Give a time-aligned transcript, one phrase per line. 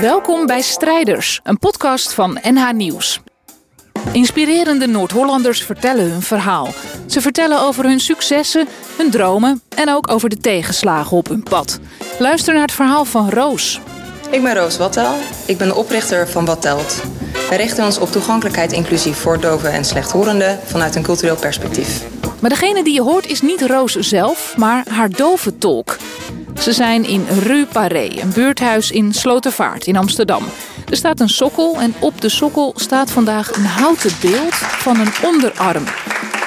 [0.00, 3.20] Welkom bij Strijders, een podcast van NH Nieuws.
[4.12, 6.68] Inspirerende Noord-Hollanders vertellen hun verhaal.
[7.06, 11.78] Ze vertellen over hun successen, hun dromen en ook over de tegenslagen op hun pad.
[12.18, 13.80] Luister naar het verhaal van Roos.
[14.30, 15.14] Ik ben Roos Wattel.
[15.46, 17.02] Ik ben de oprichter van Wat Telt.
[17.48, 22.02] Wij richten ons op toegankelijkheid inclusief voor doven en slechthorenden vanuit een cultureel perspectief.
[22.40, 25.96] Maar degene die je hoort is niet Roos zelf, maar haar doventolk.
[26.58, 30.44] Ze zijn in Rue Paré, een buurthuis in Slotervaart in Amsterdam.
[30.90, 35.12] Er staat een sokkel en op de sokkel staat vandaag een houten beeld van een
[35.22, 35.84] onderarm.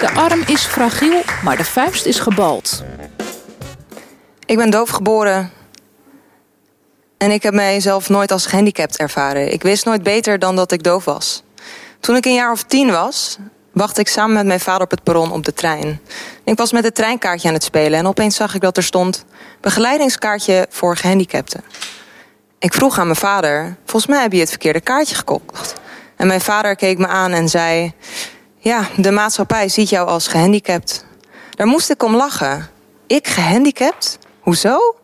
[0.00, 2.82] De arm is fragiel, maar de vuist is gebald.
[4.46, 5.50] Ik ben doof geboren
[7.18, 9.52] en ik heb mijzelf nooit als gehandicapt ervaren.
[9.52, 11.42] Ik wist nooit beter dan dat ik doof was.
[12.00, 13.38] Toen ik een jaar of tien was,
[13.76, 16.00] wachtte ik samen met mijn vader op het perron op de trein.
[16.44, 19.24] Ik was met het treinkaartje aan het spelen en opeens zag ik dat er stond
[19.60, 21.64] begeleidingskaartje voor gehandicapten.
[22.58, 25.74] Ik vroeg aan mijn vader: Volgens mij heb je het verkeerde kaartje gekocht.
[26.16, 27.92] En mijn vader keek me aan en zei:
[28.58, 31.04] Ja, de maatschappij ziet jou als gehandicapt.
[31.50, 32.68] Daar moest ik om lachen.
[33.06, 34.18] Ik gehandicapt?
[34.40, 34.96] Hoezo?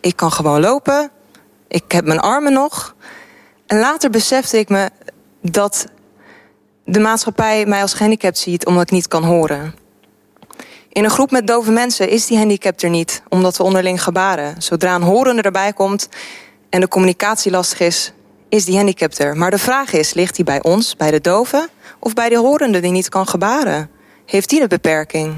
[0.00, 1.10] Ik kan gewoon lopen.
[1.68, 2.94] Ik heb mijn armen nog.
[3.66, 4.90] En later besefte ik me
[5.42, 5.86] dat
[6.90, 9.74] de maatschappij mij als gehandicapt ziet omdat ik niet kan horen.
[10.88, 14.62] In een groep met dove mensen is die handicap er niet, omdat we onderling gebaren.
[14.62, 16.08] Zodra een horende erbij komt
[16.70, 18.12] en de communicatie lastig is,
[18.48, 19.36] is die handicap er.
[19.36, 21.68] Maar de vraag is, ligt die bij ons, bij de doven,
[21.98, 23.90] of bij de horende die niet kan gebaren?
[24.26, 25.34] Heeft die de beperking?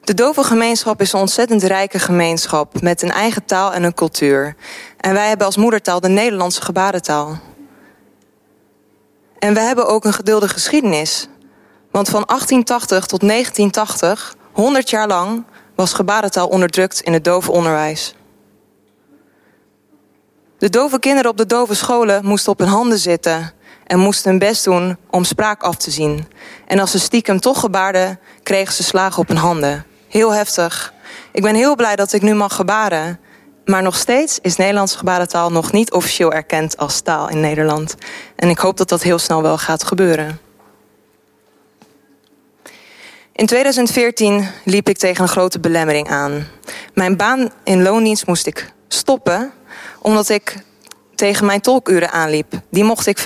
[0.00, 4.56] De dove gemeenschap is een ontzettend rijke gemeenschap met een eigen taal en een cultuur.
[4.96, 7.38] En wij hebben als moedertaal de Nederlandse gebarentaal.
[9.38, 11.28] En we hebben ook een gedeelde geschiedenis.
[11.90, 15.44] Want van 1880 tot 1980, 100 jaar lang,
[15.74, 18.14] was gebarentaal onderdrukt in het dove onderwijs.
[20.58, 23.52] De dove kinderen op de dove scholen moesten op hun handen zitten
[23.86, 26.26] en moesten hun best doen om spraak af te zien.
[26.66, 29.84] En als ze stiekem toch gebaarden, kregen ze slagen op hun handen.
[30.08, 30.92] Heel heftig.
[31.32, 33.20] Ik ben heel blij dat ik nu mag gebaren.
[33.68, 37.94] Maar nog steeds is Nederlandse gebarentaal nog niet officieel erkend als taal in Nederland.
[38.36, 40.40] En ik hoop dat dat heel snel wel gaat gebeuren.
[43.32, 46.46] In 2014 liep ik tegen een grote belemmering aan.
[46.94, 49.52] Mijn baan in loondienst moest ik stoppen
[49.98, 50.56] omdat ik
[51.14, 52.52] tegen mijn tolkuren aanliep.
[52.70, 53.22] Die mocht ik 15%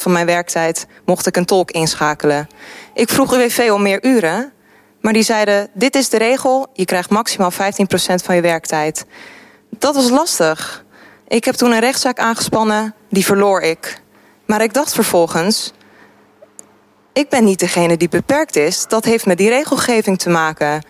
[0.00, 2.48] van mijn werktijd mocht ik een tolk inschakelen.
[2.94, 4.52] Ik vroeg UWV om meer uren,
[5.00, 7.56] maar die zeiden: dit is de regel, je krijgt maximaal 15%
[8.24, 9.06] van je werktijd.
[9.78, 10.84] Dat was lastig.
[11.28, 14.00] Ik heb toen een rechtszaak aangespannen, die verloor ik.
[14.44, 15.72] Maar ik dacht vervolgens:
[17.12, 18.86] ik ben niet degene die beperkt is.
[18.86, 20.82] Dat heeft met die regelgeving te maken.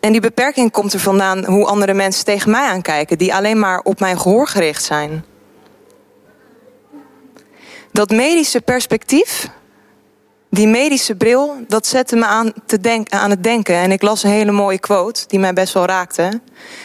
[0.00, 3.80] En die beperking komt er vandaan hoe andere mensen tegen mij aankijken, die alleen maar
[3.80, 5.24] op mijn gehoor gericht zijn.
[7.92, 9.48] Dat medische perspectief,
[10.54, 13.74] die medische bril, dat zette me aan, te denken, aan het denken.
[13.74, 16.40] En ik las een hele mooie quote die mij best wel raakte.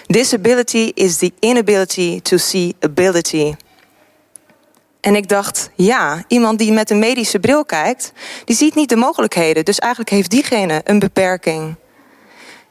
[0.05, 3.55] Disability is the inability to see ability.
[5.01, 8.11] En ik dacht, ja, iemand die met een medische bril kijkt,
[8.45, 9.65] die ziet niet de mogelijkheden.
[9.65, 11.75] Dus eigenlijk heeft diegene een beperking.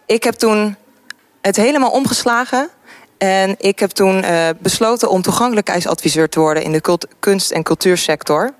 [0.06, 0.76] Ik heb toen
[1.40, 2.68] het helemaal omgeslagen.
[3.18, 8.54] En ik heb toen uh, besloten om toegankelijkheidsadviseur te worden in de kunst- en cultuursector.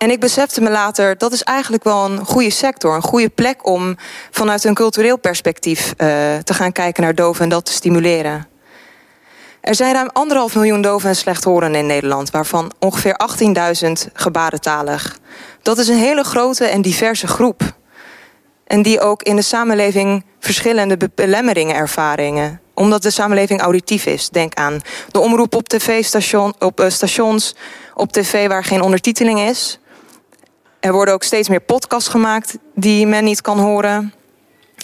[0.00, 2.94] En ik besefte me later, dat is eigenlijk wel een goede sector.
[2.94, 3.96] Een goede plek om
[4.30, 6.06] vanuit een cultureel perspectief uh,
[6.44, 8.48] te gaan kijken naar doven en dat te stimuleren.
[9.60, 13.20] Er zijn ruim anderhalf miljoen doven en slechthorenden in Nederland, waarvan ongeveer
[13.84, 15.18] 18.000 gebarentalig.
[15.62, 17.62] Dat is een hele grote en diverse groep.
[18.66, 22.60] En die ook in de samenleving verschillende belemmeringen ervaringen.
[22.74, 24.28] Omdat de samenleving auditief is.
[24.28, 24.80] Denk aan
[25.10, 27.54] de omroep op tv-station, op uh, stations,
[27.94, 29.80] op tv waar geen ondertiteling is.
[30.80, 34.14] Er worden ook steeds meer podcasts gemaakt die men niet kan horen.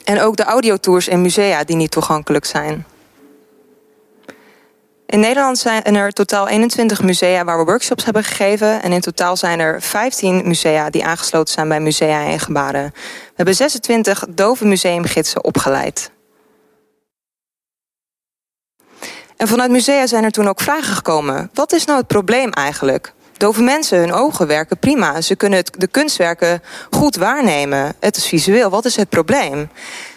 [0.04, 2.86] En ook de audiotours in musea die niet toegankelijk zijn.
[5.06, 8.82] In Nederland zijn er totaal 21 musea waar we workshops hebben gegeven.
[8.82, 12.90] En in totaal zijn er 15 musea die aangesloten zijn bij musea en gebaren.
[12.92, 16.10] We hebben 26 dove museumgidsen opgeleid.
[19.36, 21.50] En vanuit musea zijn er toen ook vragen gekomen.
[21.54, 23.14] Wat is nou het probleem eigenlijk?
[23.36, 25.20] Dove mensen, hun ogen werken prima.
[25.20, 27.94] Ze kunnen de kunstwerken goed waarnemen.
[28.00, 28.70] Het is visueel.
[28.70, 29.70] Wat is het probleem?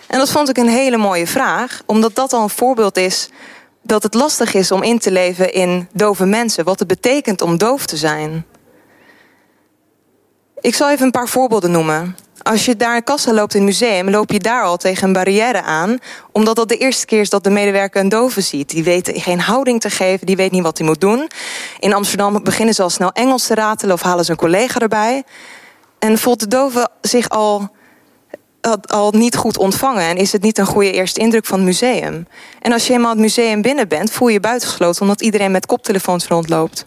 [0.07, 3.29] En dat vond ik een hele mooie vraag, omdat dat al een voorbeeld is
[3.81, 7.57] dat het lastig is om in te leven in dove mensen, wat het betekent om
[7.57, 8.45] doof te zijn.
[10.61, 12.17] Ik zal even een paar voorbeelden noemen.
[12.43, 15.13] Als je daar een kassa loopt in het museum, loop je daar al tegen een
[15.13, 15.97] barrière aan.
[16.31, 18.69] Omdat dat de eerste keer is dat de medewerker een dove ziet.
[18.69, 21.29] Die weet geen houding te geven, die weet niet wat hij moet doen.
[21.79, 25.23] In Amsterdam beginnen ze al snel Engels te ratelen of halen ze een collega erbij.
[25.99, 27.69] En voelt de dove zich al,
[28.85, 30.03] al niet goed ontvangen.
[30.03, 32.27] En is het niet een goede eerste indruk van het museum.
[32.61, 35.65] En als je eenmaal het museum binnen bent, voel je je buitengesloten omdat iedereen met
[35.65, 36.85] koptelefoons rondloopt.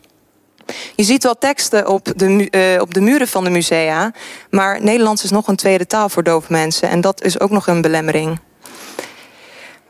[0.95, 4.13] Je ziet wel teksten op de, uh, op de muren van de musea,
[4.51, 7.67] maar Nederlands is nog een tweede taal voor dove mensen en dat is ook nog
[7.67, 8.41] een belemmering.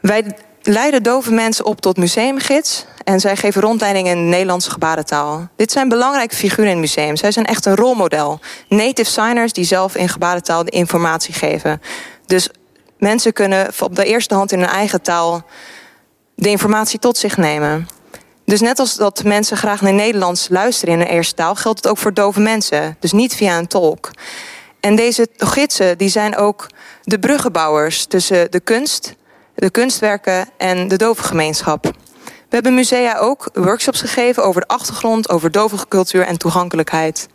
[0.00, 0.24] Wij
[0.62, 5.48] leiden dove mensen op tot museumgids en zij geven rondleidingen in de Nederlandse gebarentaal.
[5.56, 7.16] Dit zijn belangrijke figuren in het museum.
[7.16, 8.40] Zij zijn echt een rolmodel.
[8.68, 11.82] Native signers die zelf in gebarentaal de informatie geven.
[12.26, 12.48] Dus
[12.98, 15.44] mensen kunnen op de eerste hand in hun eigen taal
[16.34, 17.88] de informatie tot zich nemen.
[18.44, 21.88] Dus net als dat mensen graag naar Nederlands luisteren in hun eerste taal, geldt het
[21.88, 22.96] ook voor dove mensen.
[23.00, 24.10] Dus niet via een tolk.
[24.80, 26.66] En deze gidsen die zijn ook
[27.02, 29.14] de bruggenbouwers tussen de kunst,
[29.54, 31.84] de kunstwerken en de dove gemeenschap.
[32.24, 37.28] We hebben musea ook workshops gegeven over de achtergrond, over dove cultuur en toegankelijkheid.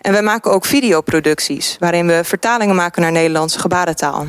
[0.00, 4.26] En wij maken ook videoproducties waarin we vertalingen maken naar Nederlandse gebarentaal.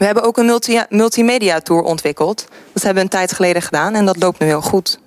[0.00, 2.46] We hebben ook een multi multimedia tour ontwikkeld.
[2.72, 5.00] Dat hebben we een tijd geleden gedaan en dat loopt nu heel goed.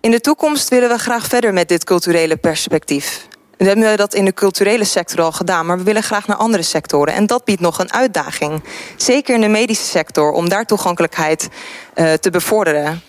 [0.00, 3.26] In de toekomst willen we graag verder met dit culturele perspectief.
[3.56, 6.62] We hebben dat in de culturele sector al gedaan, maar we willen graag naar andere
[6.62, 7.14] sectoren.
[7.14, 8.62] En dat biedt nog een uitdaging.
[8.96, 11.48] Zeker in de medische sector, om daar toegankelijkheid
[11.94, 13.02] uh, te bevorderen.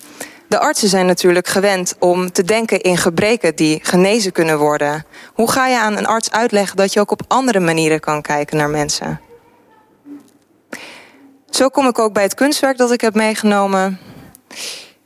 [0.48, 5.06] De artsen zijn natuurlijk gewend om te denken in gebreken die genezen kunnen worden.
[5.34, 8.58] Hoe ga je aan een arts uitleggen dat je ook op andere manieren kan kijken
[8.58, 9.27] naar mensen?
[11.58, 14.00] Zo kom ik ook bij het kunstwerk dat ik heb meegenomen.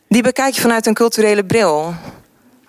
[0.08, 1.94] Die bekijk je vanuit een culturele bril.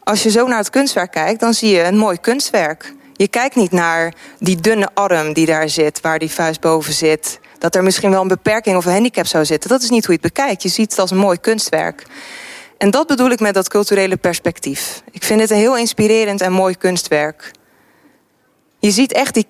[0.03, 2.95] Als je zo naar het kunstwerk kijkt, dan zie je een mooi kunstwerk.
[3.13, 7.41] Je kijkt niet naar die dunne arm die daar zit, waar die vuist boven zit.
[7.59, 9.71] Dat er misschien wel een beperking of een handicap zou zitten.
[9.71, 10.63] Dat is niet hoe je het bekijkt.
[10.63, 12.07] Je ziet het als een mooi kunstwerk.
[12.79, 15.03] En dat bedoel ik met dat culturele perspectief.
[15.11, 17.51] Ik vind het een heel inspirerend en mooi kunstwerk.
[18.83, 19.47] Je ziet echt die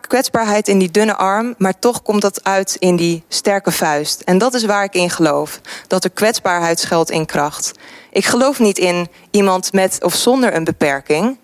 [0.00, 4.20] kwetsbaarheid in die dunne arm, maar toch komt dat uit in die sterke vuist.
[4.20, 5.60] En dat is waar ik in geloof.
[5.86, 7.72] Dat er kwetsbaarheid schuilt in kracht.
[8.10, 11.38] Ik geloof niet in iemand met of zonder een beperking.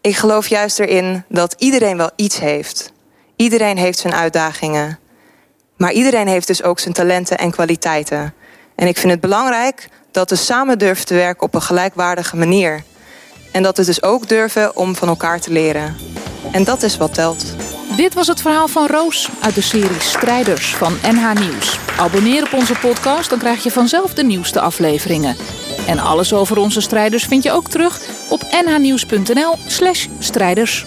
[0.00, 2.92] Ik geloof juist erin dat iedereen wel iets heeft.
[3.36, 4.98] Iedereen heeft zijn uitdagingen.
[5.76, 8.34] Maar iedereen heeft dus ook zijn talenten en kwaliteiten.
[8.74, 12.84] En ik vind het belangrijk dat we samen durven te werken op een gelijkwaardige manier.
[13.50, 15.96] En dat we dus ook durven om van elkaar te leren.
[16.50, 17.44] En dat is wat telt.
[17.96, 21.78] Dit was het verhaal van Roos uit de serie Strijders van NH Nieuws.
[21.98, 25.36] Abonneer op onze podcast, dan krijg je vanzelf de nieuwste afleveringen.
[25.86, 30.84] En alles over onze strijders vind je ook terug op nhnieuws.nl/slash strijders.